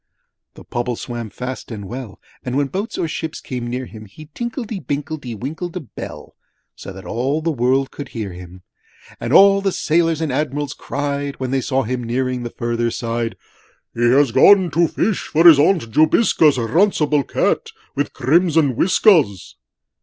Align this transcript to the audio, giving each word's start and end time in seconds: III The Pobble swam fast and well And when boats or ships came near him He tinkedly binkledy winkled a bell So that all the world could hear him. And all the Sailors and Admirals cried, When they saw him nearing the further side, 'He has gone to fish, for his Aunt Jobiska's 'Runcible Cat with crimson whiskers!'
III 0.01 0.51
The 0.55 0.63
Pobble 0.63 0.95
swam 0.95 1.29
fast 1.29 1.69
and 1.69 1.85
well 1.87 2.19
And 2.43 2.57
when 2.57 2.69
boats 2.69 2.97
or 2.97 3.07
ships 3.07 3.39
came 3.39 3.67
near 3.67 3.85
him 3.85 4.05
He 4.07 4.31
tinkedly 4.33 4.79
binkledy 4.83 5.35
winkled 5.37 5.77
a 5.77 5.79
bell 5.79 6.35
So 6.75 6.91
that 6.91 7.05
all 7.05 7.39
the 7.39 7.51
world 7.51 7.91
could 7.91 8.09
hear 8.09 8.31
him. 8.33 8.63
And 9.19 9.31
all 9.31 9.61
the 9.61 9.71
Sailors 9.71 10.19
and 10.19 10.31
Admirals 10.33 10.73
cried, 10.73 11.35
When 11.39 11.51
they 11.51 11.61
saw 11.61 11.83
him 11.83 12.03
nearing 12.03 12.41
the 12.41 12.49
further 12.49 12.89
side, 12.89 13.37
'He 13.93 14.01
has 14.01 14.31
gone 14.31 14.71
to 14.71 14.87
fish, 14.87 15.27
for 15.27 15.47
his 15.47 15.59
Aunt 15.59 15.91
Jobiska's 15.91 16.57
'Runcible 16.57 17.21
Cat 17.27 17.69
with 17.95 18.11
crimson 18.13 18.75
whiskers!' 18.75 19.55